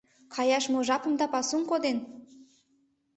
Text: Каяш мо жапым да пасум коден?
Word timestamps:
Каяш 0.33 0.65
мо 0.71 0.79
жапым 0.87 1.13
да 1.19 1.25
пасум 1.33 1.63
коден? 1.69 1.97